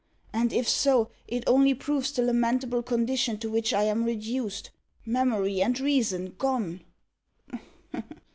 [0.33, 4.71] And if so, it only proves the lamentable condition to which I am reduced
[5.05, 6.81] memory and reason gone!"